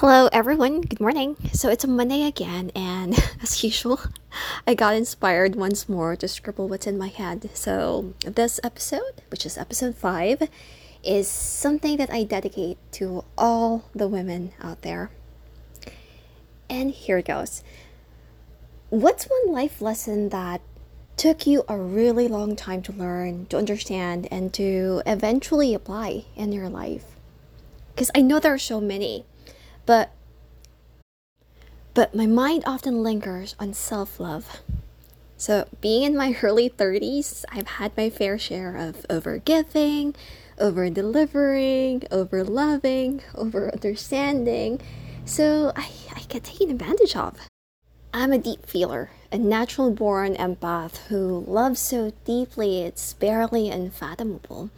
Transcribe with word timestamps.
Hello, 0.00 0.30
everyone. 0.32 0.80
Good 0.80 0.98
morning. 0.98 1.36
So 1.52 1.68
it's 1.68 1.84
a 1.84 1.86
Monday 1.86 2.22
again, 2.22 2.70
and 2.74 3.12
as 3.42 3.62
usual, 3.62 4.00
I 4.66 4.72
got 4.72 4.94
inspired 4.94 5.56
once 5.56 5.90
more 5.90 6.16
to 6.16 6.26
scribble 6.26 6.68
what's 6.68 6.86
in 6.86 6.96
my 6.96 7.08
head. 7.08 7.50
So 7.52 8.14
this 8.24 8.58
episode, 8.64 9.20
which 9.30 9.44
is 9.44 9.58
episode 9.58 9.94
five, 9.94 10.48
is 11.04 11.28
something 11.28 11.98
that 11.98 12.10
I 12.10 12.24
dedicate 12.24 12.78
to 12.92 13.26
all 13.36 13.90
the 13.94 14.08
women 14.08 14.54
out 14.62 14.80
there. 14.80 15.10
And 16.70 16.92
here 16.92 17.18
it 17.18 17.26
goes. 17.26 17.62
What's 18.88 19.24
one 19.24 19.52
life 19.52 19.82
lesson 19.82 20.30
that 20.30 20.62
took 21.18 21.46
you 21.46 21.62
a 21.68 21.76
really 21.76 22.26
long 22.26 22.56
time 22.56 22.80
to 22.84 22.92
learn, 22.92 23.44
to 23.50 23.58
understand, 23.58 24.28
and 24.30 24.50
to 24.54 25.02
eventually 25.04 25.74
apply 25.74 26.24
in 26.36 26.52
your 26.52 26.70
life? 26.70 27.04
Because 27.94 28.10
I 28.14 28.22
know 28.22 28.40
there 28.40 28.54
are 28.54 28.58
so 28.58 28.80
many 28.80 29.26
but 29.86 30.12
but 31.92 32.14
my 32.14 32.26
mind 32.26 32.62
often 32.66 33.02
lingers 33.02 33.56
on 33.58 33.74
self-love. 33.74 34.62
So, 35.36 35.66
being 35.80 36.02
in 36.02 36.16
my 36.16 36.36
early 36.42 36.70
30s, 36.70 37.44
I've 37.50 37.66
had 37.66 37.96
my 37.96 38.10
fair 38.10 38.38
share 38.38 38.76
of 38.76 39.04
over-giving, 39.10 40.14
over-delivering, 40.58 42.04
over-loving, 42.10 43.22
over-understanding. 43.34 44.80
So, 45.24 45.72
I, 45.74 45.88
I 46.14 46.20
get 46.28 46.44
taken 46.44 46.70
advantage 46.70 47.16
of. 47.16 47.48
I'm 48.12 48.32
a 48.32 48.38
deep 48.38 48.66
feeler, 48.66 49.10
a 49.32 49.38
natural 49.38 49.90
born 49.90 50.34
empath 50.34 50.96
who 51.08 51.44
loves 51.46 51.80
so 51.80 52.12
deeply 52.24 52.82
it's 52.82 53.12
barely 53.14 53.70
unfathomable. 53.70 54.70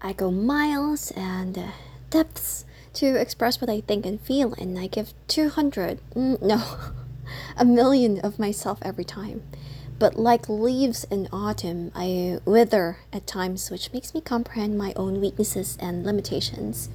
I 0.00 0.12
go 0.12 0.30
miles 0.30 1.12
and 1.12 1.56
uh, 1.56 1.68
depths 2.10 2.64
to 2.94 3.20
express 3.20 3.60
what 3.60 3.70
I 3.70 3.80
think 3.80 4.06
and 4.06 4.20
feel, 4.20 4.54
and 4.54 4.78
I 4.78 4.86
give 4.86 5.14
200, 5.28 6.00
mm, 6.14 6.42
no, 6.42 6.62
a 7.56 7.64
million 7.64 8.20
of 8.20 8.38
myself 8.38 8.78
every 8.82 9.04
time. 9.04 9.42
But 9.98 10.16
like 10.18 10.48
leaves 10.48 11.04
in 11.04 11.28
autumn, 11.32 11.92
I 11.94 12.40
wither 12.44 12.98
at 13.12 13.26
times, 13.26 13.70
which 13.70 13.92
makes 13.92 14.14
me 14.14 14.20
comprehend 14.20 14.76
my 14.76 14.92
own 14.96 15.20
weaknesses 15.20 15.78
and 15.80 16.04
limitations. 16.04 16.88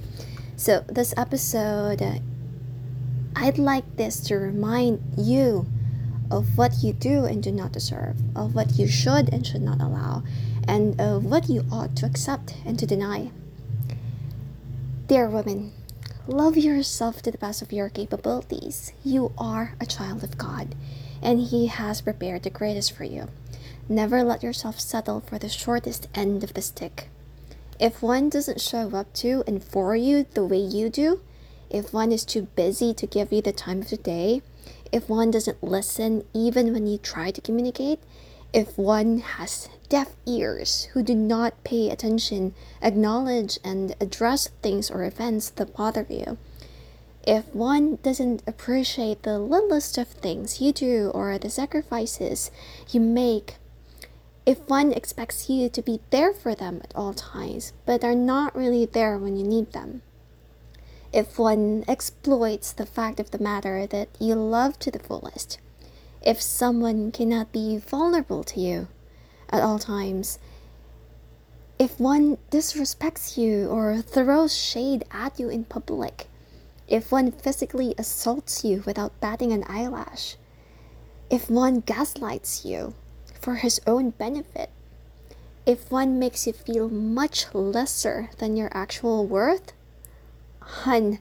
So, 0.56 0.84
this 0.88 1.14
episode, 1.16 2.02
I'd 3.34 3.58
like 3.58 3.96
this 3.96 4.20
to 4.22 4.36
remind 4.36 5.00
you 5.16 5.66
of 6.30 6.58
what 6.58 6.82
you 6.82 6.92
do 6.92 7.24
and 7.24 7.42
do 7.42 7.50
not 7.52 7.72
deserve, 7.72 8.16
of 8.36 8.54
what 8.54 8.78
you 8.78 8.86
should 8.86 9.32
and 9.32 9.46
should 9.46 9.62
not 9.62 9.80
allow, 9.80 10.22
and 10.66 11.00
of 11.00 11.24
what 11.24 11.48
you 11.48 11.64
ought 11.72 11.96
to 11.96 12.06
accept 12.06 12.56
and 12.66 12.78
to 12.78 12.86
deny. 12.86 13.30
Dear 15.06 15.30
women, 15.30 15.72
Love 16.28 16.58
yourself 16.58 17.22
to 17.22 17.30
the 17.30 17.38
best 17.38 17.62
of 17.62 17.72
your 17.72 17.88
capabilities. 17.88 18.92
You 19.02 19.32
are 19.38 19.72
a 19.80 19.86
child 19.86 20.22
of 20.22 20.36
God, 20.36 20.74
and 21.22 21.40
He 21.40 21.68
has 21.68 22.02
prepared 22.02 22.42
the 22.42 22.50
greatest 22.50 22.92
for 22.92 23.04
you. 23.04 23.28
Never 23.88 24.22
let 24.22 24.42
yourself 24.42 24.78
settle 24.78 25.20
for 25.20 25.38
the 25.38 25.48
shortest 25.48 26.06
end 26.14 26.44
of 26.44 26.52
the 26.52 26.60
stick. 26.60 27.08
If 27.80 28.02
one 28.02 28.28
doesn't 28.28 28.60
show 28.60 28.90
up 28.94 29.10
to 29.14 29.42
and 29.46 29.64
for 29.64 29.96
you 29.96 30.26
the 30.34 30.44
way 30.44 30.58
you 30.58 30.90
do, 30.90 31.22
if 31.70 31.94
one 31.94 32.12
is 32.12 32.26
too 32.26 32.42
busy 32.42 32.92
to 32.92 33.06
give 33.06 33.32
you 33.32 33.40
the 33.40 33.50
time 33.50 33.80
of 33.80 33.88
the 33.88 33.96
day, 33.96 34.42
if 34.92 35.08
one 35.08 35.30
doesn't 35.30 35.64
listen 35.64 36.24
even 36.34 36.74
when 36.74 36.86
you 36.86 36.98
try 36.98 37.30
to 37.30 37.40
communicate, 37.40 38.00
if 38.52 38.76
one 38.76 39.20
has 39.20 39.70
deaf 39.88 40.14
ears 40.26 40.84
who 40.92 41.02
do 41.02 41.14
not 41.14 41.64
pay 41.64 41.90
attention, 41.90 42.54
acknowledge, 42.82 43.58
and 43.64 43.94
address 44.00 44.48
things 44.62 44.90
or 44.90 45.04
events 45.04 45.50
that 45.50 45.74
bother 45.74 46.06
you, 46.08 46.36
if 47.26 47.54
one 47.54 47.96
doesn't 48.02 48.42
appreciate 48.46 49.22
the 49.22 49.38
littlest 49.38 49.98
of 49.98 50.08
things 50.08 50.60
you 50.60 50.72
do 50.72 51.10
or 51.14 51.38
the 51.38 51.50
sacrifices 51.50 52.50
you 52.90 53.00
make, 53.00 53.56
if 54.46 54.58
one 54.68 54.92
expects 54.92 55.50
you 55.50 55.68
to 55.68 55.82
be 55.82 56.00
there 56.10 56.32
for 56.32 56.54
them 56.54 56.80
at 56.82 56.92
all 56.94 57.12
times, 57.12 57.72
but 57.84 58.02
are 58.02 58.14
not 58.14 58.56
really 58.56 58.86
there 58.86 59.18
when 59.18 59.36
you 59.36 59.44
need 59.44 59.72
them, 59.72 60.00
if 61.12 61.38
one 61.38 61.84
exploits 61.86 62.72
the 62.72 62.86
fact 62.86 63.20
of 63.20 63.30
the 63.30 63.38
matter 63.38 63.86
that 63.86 64.08
you 64.18 64.34
love 64.34 64.78
to 64.78 64.90
the 64.90 64.98
fullest, 64.98 65.58
if 66.22 66.40
someone 66.40 67.12
cannot 67.12 67.52
be 67.52 67.78
vulnerable 67.78 68.42
to 68.44 68.60
you 68.60 68.88
at 69.50 69.62
all 69.62 69.78
times, 69.78 70.38
if 71.78 72.00
one 72.00 72.38
disrespects 72.50 73.36
you 73.36 73.68
or 73.68 74.02
throws 74.02 74.56
shade 74.56 75.04
at 75.10 75.38
you 75.38 75.48
in 75.48 75.64
public, 75.64 76.26
if 76.88 77.12
one 77.12 77.30
physically 77.30 77.94
assaults 77.98 78.64
you 78.64 78.82
without 78.84 79.20
batting 79.20 79.52
an 79.52 79.64
eyelash, 79.68 80.36
if 81.30 81.48
one 81.48 81.80
gaslights 81.80 82.64
you 82.64 82.94
for 83.40 83.56
his 83.56 83.80
own 83.86 84.10
benefit, 84.10 84.70
if 85.66 85.90
one 85.90 86.18
makes 86.18 86.46
you 86.46 86.52
feel 86.52 86.88
much 86.88 87.54
lesser 87.54 88.30
than 88.38 88.56
your 88.56 88.70
actual 88.72 89.26
worth, 89.26 89.72
hun, 90.60 91.18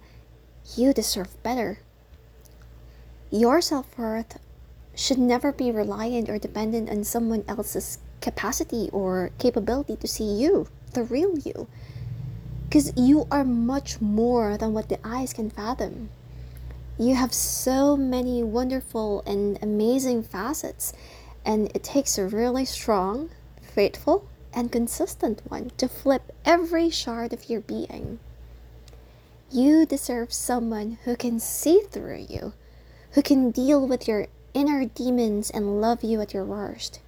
you 0.75 0.93
deserve 0.93 1.41
better. 1.43 1.79
Your 3.29 3.59
self 3.59 3.97
worth 3.97 4.39
should 4.95 5.19
never 5.19 5.51
be 5.51 5.69
reliant 5.69 6.29
or 6.29 6.39
dependent 6.39 6.89
on 6.89 7.03
someone 7.03 7.43
else's 7.47 7.99
capacity 8.27 8.89
or 8.91 9.31
capability 9.37 9.95
to 9.95 10.05
see 10.05 10.25
you, 10.25 10.67
the 10.91 11.03
real 11.03 11.37
you. 11.39 11.65
Because 12.65 12.91
you 12.97 13.25
are 13.31 13.45
much 13.45 14.01
more 14.01 14.57
than 14.57 14.73
what 14.73 14.89
the 14.89 14.99
eyes 15.01 15.31
can 15.31 15.49
fathom. 15.49 16.09
You 16.99 17.15
have 17.15 17.33
so 17.33 17.95
many 17.95 18.43
wonderful 18.43 19.23
and 19.25 19.57
amazing 19.61 20.23
facets, 20.23 20.91
and 21.45 21.71
it 21.73 21.85
takes 21.85 22.17
a 22.17 22.27
really 22.27 22.65
strong, 22.65 23.29
faithful, 23.61 24.27
and 24.53 24.73
consistent 24.73 25.41
one 25.47 25.71
to 25.77 25.87
flip 25.87 26.33
every 26.43 26.89
shard 26.89 27.31
of 27.31 27.49
your 27.49 27.61
being. 27.61 28.19
You 29.49 29.85
deserve 29.85 30.33
someone 30.33 30.97
who 31.05 31.15
can 31.15 31.39
see 31.39 31.79
through 31.89 32.25
you, 32.27 32.51
who 33.11 33.21
can 33.21 33.51
deal 33.51 33.87
with 33.87 34.05
your 34.05 34.27
inner 34.53 34.83
demons 34.83 35.49
and 35.49 35.79
love 35.79 36.03
you 36.03 36.19
at 36.19 36.33
your 36.33 36.43
worst. 36.43 36.99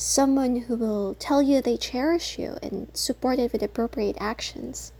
Someone 0.00 0.54
who 0.54 0.76
will 0.76 1.14
tell 1.14 1.42
you 1.42 1.60
they 1.60 1.76
cherish 1.76 2.38
you 2.38 2.56
and 2.62 2.88
support 2.94 3.40
it 3.40 3.50
with 3.52 3.64
appropriate 3.64 4.16
actions. 4.20 4.92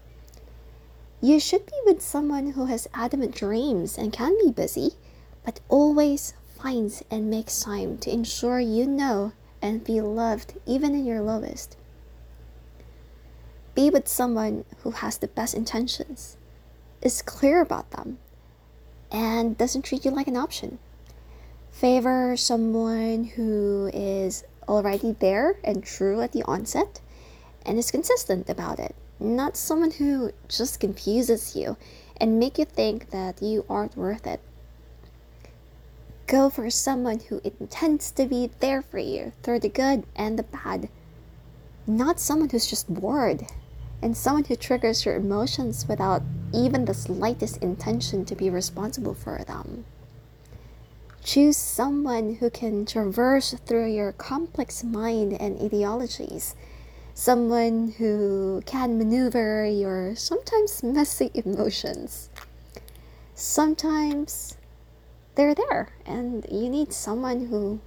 You 1.20 1.38
should 1.38 1.66
be 1.66 1.80
with 1.86 2.02
someone 2.02 2.54
who 2.54 2.64
has 2.64 2.88
adamant 2.92 3.36
dreams 3.36 3.96
and 3.96 4.12
can 4.12 4.36
be 4.44 4.50
busy, 4.50 4.94
but 5.44 5.60
always 5.68 6.34
finds 6.60 7.04
and 7.12 7.30
makes 7.30 7.62
time 7.62 7.98
to 7.98 8.12
ensure 8.12 8.58
you 8.58 8.88
know 8.88 9.30
and 9.62 9.86
feel 9.86 10.12
loved 10.12 10.54
even 10.66 10.96
in 10.96 11.06
your 11.06 11.20
lowest. 11.20 11.76
Be 13.76 13.90
with 13.90 14.08
someone 14.08 14.64
who 14.82 14.90
has 14.90 15.18
the 15.18 15.28
best 15.28 15.54
intentions, 15.54 16.36
is 17.02 17.22
clear 17.22 17.60
about 17.60 17.92
them, 17.92 18.18
and 19.12 19.56
doesn't 19.56 19.82
treat 19.82 20.04
you 20.04 20.10
like 20.10 20.26
an 20.26 20.36
option 20.36 20.80
favor 21.78 22.36
someone 22.36 23.22
who 23.22 23.88
is 23.94 24.42
already 24.66 25.12
there 25.20 25.54
and 25.62 25.84
true 25.84 26.20
at 26.20 26.32
the 26.32 26.42
onset 26.42 27.00
and 27.64 27.78
is 27.78 27.92
consistent 27.92 28.50
about 28.50 28.80
it, 28.80 28.96
not 29.20 29.56
someone 29.56 29.92
who 29.92 30.32
just 30.48 30.80
confuses 30.80 31.54
you 31.54 31.76
and 32.20 32.36
make 32.36 32.58
you 32.58 32.64
think 32.64 33.10
that 33.10 33.40
you 33.40 33.64
aren't 33.70 33.96
worth 33.96 34.26
it. 34.26 34.40
Go 36.26 36.50
for 36.50 36.68
someone 36.68 37.20
who 37.20 37.40
intends 37.44 38.10
to 38.10 38.26
be 38.26 38.50
there 38.58 38.82
for 38.82 38.98
you 38.98 39.30
through 39.44 39.60
the 39.60 39.68
good 39.68 40.02
and 40.16 40.36
the 40.36 40.42
bad, 40.42 40.88
not 41.86 42.18
someone 42.18 42.48
who's 42.48 42.66
just 42.66 42.92
bored 42.92 43.46
and 44.02 44.16
someone 44.16 44.42
who 44.42 44.56
triggers 44.56 45.06
your 45.06 45.14
emotions 45.14 45.86
without 45.86 46.22
even 46.52 46.86
the 46.86 46.94
slightest 46.94 47.58
intention 47.58 48.24
to 48.24 48.34
be 48.34 48.50
responsible 48.50 49.14
for 49.14 49.44
them. 49.46 49.84
Choose 51.28 51.58
someone 51.58 52.36
who 52.36 52.48
can 52.48 52.86
traverse 52.86 53.54
through 53.66 53.92
your 53.92 54.12
complex 54.12 54.82
mind 54.82 55.34
and 55.38 55.60
ideologies. 55.60 56.54
Someone 57.12 57.92
who 57.98 58.62
can 58.64 58.96
maneuver 58.96 59.66
your 59.66 60.16
sometimes 60.16 60.82
messy 60.82 61.30
emotions. 61.34 62.30
Sometimes 63.34 64.56
they're 65.34 65.54
there, 65.54 65.90
and 66.06 66.46
you 66.50 66.70
need 66.70 66.94
someone 66.94 67.48
who 67.48 67.80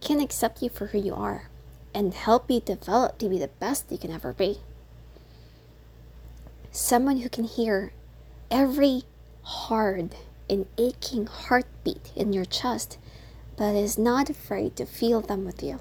can 0.00 0.18
accept 0.18 0.60
you 0.60 0.68
for 0.68 0.86
who 0.88 0.98
you 0.98 1.14
are 1.14 1.48
and 1.94 2.12
help 2.12 2.50
you 2.50 2.58
develop 2.58 3.18
to 3.18 3.28
be 3.28 3.38
the 3.38 3.54
best 3.60 3.84
you 3.92 3.98
can 3.98 4.10
ever 4.10 4.32
be. 4.32 4.58
Someone 6.72 7.18
who 7.18 7.28
can 7.28 7.44
hear 7.44 7.92
every 8.50 9.04
hard 9.44 10.16
an 10.50 10.66
aching 10.76 11.26
heartbeat 11.84 12.12
in 12.16 12.32
your 12.32 12.44
chest, 12.44 12.98
but 13.56 13.74
is 13.74 13.98
not 13.98 14.30
afraid 14.30 14.76
to 14.76 14.86
feel 14.86 15.20
them 15.20 15.44
with 15.44 15.62
you. 15.62 15.78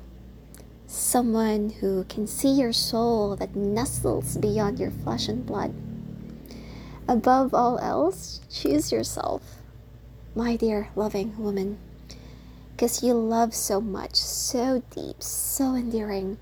Someone 0.87 1.69
who 1.79 2.03
can 2.05 2.27
see 2.27 2.51
your 2.51 2.73
soul 2.73 3.35
that 3.37 3.55
nestles 3.55 4.37
beyond 4.37 4.79
your 4.79 4.91
flesh 4.91 5.27
and 5.27 5.45
blood. 5.45 5.73
Above 7.07 7.53
all 7.53 7.79
else, 7.79 8.41
choose 8.51 8.91
yourself, 8.91 9.41
my 10.35 10.55
dear 10.55 10.89
loving 10.95 11.37
woman, 11.37 11.77
because 12.71 13.03
you 13.03 13.13
love 13.13 13.53
so 13.53 13.81
much, 13.81 14.15
so 14.15 14.83
deep, 14.91 15.21
so 15.21 15.75
endearing. 15.75 16.37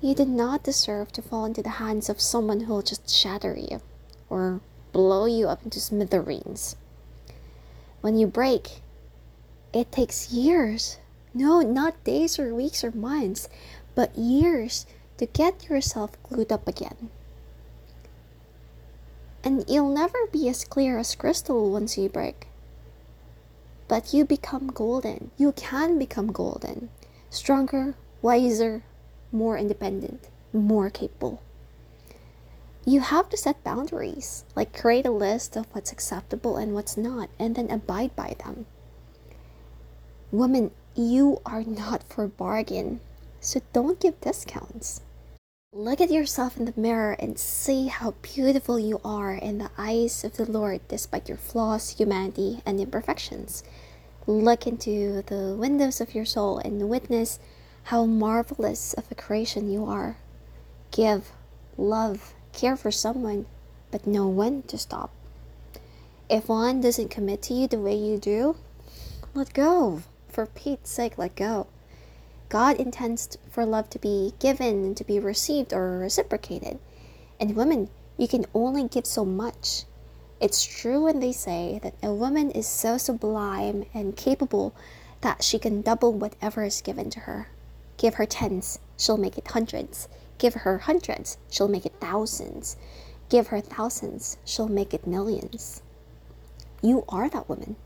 You 0.00 0.14
do 0.14 0.24
not 0.24 0.64
deserve 0.64 1.12
to 1.12 1.22
fall 1.22 1.46
into 1.46 1.62
the 1.62 1.80
hands 1.80 2.08
of 2.08 2.20
someone 2.20 2.60
who 2.60 2.74
will 2.74 2.82
just 2.82 3.08
shatter 3.08 3.56
you 3.56 3.80
or 4.28 4.60
blow 4.92 5.26
you 5.26 5.48
up 5.48 5.64
into 5.64 5.80
smithereens. 5.80 6.76
When 8.02 8.18
you 8.18 8.26
break, 8.26 8.82
it 9.76 9.92
takes 9.92 10.32
years. 10.32 10.96
No, 11.34 11.60
not 11.60 12.02
days 12.02 12.38
or 12.38 12.54
weeks 12.54 12.82
or 12.82 12.92
months, 12.92 13.46
but 13.94 14.16
years 14.16 14.86
to 15.18 15.26
get 15.26 15.68
yourself 15.68 16.12
glued 16.22 16.50
up 16.50 16.66
again. 16.66 17.10
And 19.44 19.68
you'll 19.68 19.92
never 19.92 20.26
be 20.32 20.48
as 20.48 20.64
clear 20.64 20.98
as 20.98 21.14
crystal 21.14 21.70
once 21.70 21.98
you 21.98 22.08
break. 22.08 22.48
But 23.86 24.14
you 24.14 24.24
become 24.24 24.68
golden. 24.68 25.30
You 25.36 25.52
can 25.52 25.98
become 25.98 26.32
golden. 26.32 26.88
Stronger, 27.28 27.96
wiser, 28.22 28.82
more 29.30 29.58
independent, 29.58 30.26
more 30.54 30.88
capable. 30.88 31.42
You 32.86 33.00
have 33.00 33.28
to 33.28 33.36
set 33.36 33.62
boundaries, 33.62 34.44
like 34.56 34.76
create 34.76 35.04
a 35.04 35.10
list 35.10 35.54
of 35.54 35.66
what's 35.72 35.92
acceptable 35.92 36.56
and 36.56 36.72
what's 36.72 36.96
not, 36.96 37.28
and 37.38 37.54
then 37.54 37.70
abide 37.70 38.16
by 38.16 38.36
them. 38.42 38.64
Women, 40.36 40.70
you 40.94 41.40
are 41.46 41.64
not 41.64 42.02
for 42.02 42.28
bargain, 42.28 43.00
so 43.40 43.62
don't 43.72 43.98
give 43.98 44.20
discounts. 44.20 45.00
Look 45.72 45.98
at 45.98 46.10
yourself 46.10 46.58
in 46.58 46.66
the 46.66 46.74
mirror 46.76 47.16
and 47.18 47.38
see 47.38 47.86
how 47.86 48.10
beautiful 48.20 48.78
you 48.78 49.00
are 49.02 49.32
in 49.32 49.56
the 49.56 49.70
eyes 49.78 50.24
of 50.24 50.36
the 50.36 50.44
Lord 50.44 50.86
despite 50.88 51.30
your 51.30 51.38
flaws, 51.38 51.96
humanity, 51.96 52.60
and 52.66 52.78
imperfections. 52.78 53.64
Look 54.26 54.66
into 54.66 55.22
the 55.22 55.56
windows 55.58 56.02
of 56.02 56.14
your 56.14 56.26
soul 56.26 56.58
and 56.58 56.86
witness 56.86 57.38
how 57.84 58.04
marvelous 58.04 58.92
of 58.92 59.10
a 59.10 59.14
creation 59.14 59.72
you 59.72 59.86
are. 59.86 60.18
Give, 60.90 61.32
love, 61.78 62.34
care 62.52 62.76
for 62.76 62.90
someone, 62.90 63.46
but 63.90 64.06
know 64.06 64.28
when 64.28 64.64
to 64.64 64.76
stop. 64.76 65.12
If 66.28 66.50
one 66.50 66.82
doesn't 66.82 67.08
commit 67.08 67.40
to 67.44 67.54
you 67.54 67.66
the 67.66 67.80
way 67.80 67.96
you 67.96 68.18
do, 68.18 68.56
let 69.32 69.54
go. 69.54 70.02
For 70.36 70.44
Pete's 70.44 70.90
sake, 70.90 71.16
let 71.16 71.34
go. 71.34 71.66
God 72.50 72.76
intends 72.76 73.38
for 73.48 73.64
love 73.64 73.88
to 73.88 73.98
be 73.98 74.34
given, 74.38 74.84
and 74.84 74.96
to 74.98 75.02
be 75.02 75.18
received, 75.18 75.72
or 75.72 75.96
reciprocated. 75.96 76.78
And 77.40 77.56
women, 77.56 77.88
you 78.18 78.28
can 78.28 78.44
only 78.52 78.86
give 78.86 79.06
so 79.06 79.24
much. 79.24 79.84
It's 80.38 80.62
true 80.62 81.04
when 81.04 81.20
they 81.20 81.32
say 81.32 81.80
that 81.82 81.94
a 82.02 82.12
woman 82.12 82.50
is 82.50 82.66
so 82.66 82.98
sublime 82.98 83.86
and 83.94 84.14
capable 84.14 84.74
that 85.22 85.42
she 85.42 85.58
can 85.58 85.80
double 85.80 86.12
whatever 86.12 86.64
is 86.64 86.82
given 86.82 87.08
to 87.12 87.20
her. 87.20 87.48
Give 87.96 88.16
her 88.16 88.26
tens, 88.26 88.78
she'll 88.98 89.16
make 89.16 89.38
it 89.38 89.48
hundreds. 89.48 90.06
Give 90.36 90.52
her 90.52 90.80
hundreds, 90.80 91.38
she'll 91.50 91.66
make 91.66 91.86
it 91.86 91.94
thousands. 91.98 92.76
Give 93.30 93.46
her 93.46 93.62
thousands, 93.62 94.36
she'll 94.44 94.68
make 94.68 94.92
it 94.92 95.06
millions. 95.06 95.80
You 96.82 97.06
are 97.08 97.30
that 97.30 97.48
woman. 97.48 97.76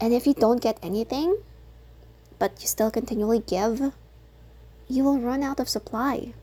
And 0.00 0.12
if 0.12 0.26
you 0.26 0.34
don't 0.34 0.60
get 0.60 0.78
anything, 0.82 1.38
but 2.38 2.60
you 2.60 2.66
still 2.66 2.90
continually 2.90 3.40
give, 3.40 3.92
you 4.88 5.04
will 5.04 5.18
run 5.18 5.42
out 5.42 5.60
of 5.60 5.68
supply. 5.68 6.34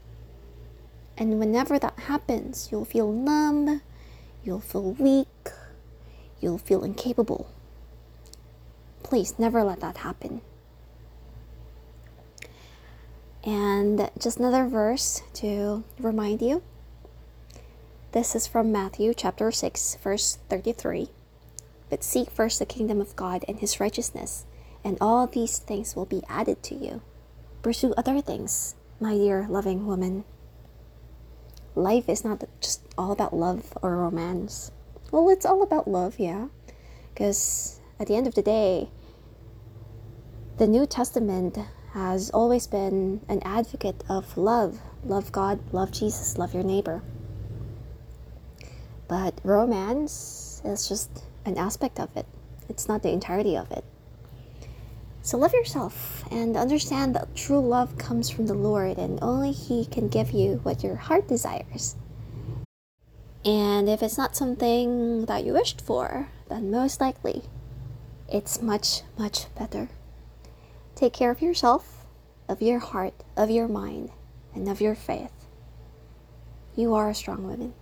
And 1.18 1.40
whenever 1.40 1.78
that 1.78 2.00
happens, 2.00 2.70
you'll 2.72 2.86
feel 2.86 3.12
numb, 3.12 3.82
you'll 4.44 4.62
feel 4.62 4.94
weak, 4.94 5.50
you'll 6.40 6.58
feel 6.58 6.84
incapable. 6.84 7.48
Please 9.04 9.38
never 9.38 9.64
let 9.64 9.82
that 9.82 9.98
happen. 9.98 10.42
And 13.44 14.10
just 14.20 14.38
another 14.38 14.68
verse 14.68 15.22
to 15.36 15.84
remind 16.00 16.42
you. 16.42 16.62
This 18.12 18.36
is 18.36 18.46
from 18.46 18.72
Matthew 18.72 19.14
chapter 19.14 19.52
6, 19.52 19.98
verse 20.04 20.38
33. 20.50 21.10
But 21.92 22.04
seek 22.06 22.32
first 22.32 22.58
the 22.58 22.66
kingdom 22.66 23.02
of 23.02 23.18
God 23.18 23.44
and 23.48 23.60
his 23.60 23.82
righteousness, 23.82 24.46
and 24.82 24.98
all 25.02 25.28
these 25.28 25.60
things 25.60 25.96
will 25.96 26.06
be 26.06 26.24
added 26.30 26.64
to 26.64 26.76
you. 26.76 27.02
Pursue 27.62 27.94
other 27.98 28.22
things, 28.22 28.76
my 29.00 29.14
dear 29.14 29.46
loving 29.50 29.86
woman. 29.86 30.24
Life 31.76 32.08
is 32.08 32.24
not 32.24 32.46
just 32.62 32.82
all 32.98 33.12
about 33.12 33.36
love 33.36 33.78
or 33.82 33.98
romance. 33.98 34.72
Well, 35.12 35.30
it's 35.30 35.46
all 35.46 35.62
about 35.62 35.88
love, 35.88 36.18
yeah. 36.18 36.48
Because 37.14 37.82
at 38.00 38.08
the 38.08 38.16
end 38.16 38.26
of 38.26 38.36
the 38.36 38.42
day, 38.42 38.90
the 40.58 40.68
New 40.68 40.86
Testament 40.86 41.58
has 41.94 42.30
always 42.30 42.68
been 42.68 43.20
an 43.28 43.42
advocate 43.44 44.02
of 44.08 44.38
love. 44.38 44.80
Love 45.04 45.34
God, 45.34 45.60
love 45.74 45.92
Jesus, 45.92 46.38
love 46.38 46.54
your 46.54 46.64
neighbor. 46.64 47.04
But 49.10 49.42
romance 49.44 50.62
is 50.64 50.88
just 50.88 51.26
an 51.46 51.58
aspect 51.58 52.00
of 52.00 52.16
it, 52.16 52.26
it's 52.70 52.88
not 52.88 53.04
the 53.04 53.12
entirety 53.12 53.56
of 53.56 53.72
it. 53.72 53.84
So 55.24 55.38
love 55.38 55.54
yourself 55.54 56.24
and 56.32 56.58
understand 56.58 57.16
that 57.16 57.36
true 57.36 57.60
love 57.60 57.98
comes 57.98 58.30
from 58.30 58.48
the 58.48 58.56
Lord 58.56 58.98
and 58.98 59.20
only 59.22 59.52
He 59.52 59.86
can 59.86 60.08
give 60.08 60.32
you 60.32 60.60
what 60.64 60.84
your 60.84 60.96
heart 60.96 61.28
desires. 61.28 61.96
And 63.46 63.90
if 63.90 64.02
it's 64.02 64.18
not 64.18 64.36
something 64.36 65.26
that 65.26 65.46
you 65.46 65.54
wished 65.54 65.82
for, 65.82 66.30
then 66.50 66.72
most 66.72 67.02
likely 67.02 67.44
it's 68.28 68.62
much, 68.62 69.02
much 69.18 69.54
better. 69.56 69.90
Take 70.96 71.14
care 71.14 71.32
of 71.32 71.42
yourself, 71.42 72.06
of 72.48 72.62
your 72.62 72.80
heart, 72.80 73.14
of 73.36 73.50
your 73.50 73.68
mind, 73.68 74.12
and 74.54 74.70
of 74.70 74.82
your 74.82 74.96
faith. 74.96 75.32
You 76.76 76.94
are 76.94 77.10
a 77.10 77.16
strong 77.16 77.44
woman. 77.44 77.74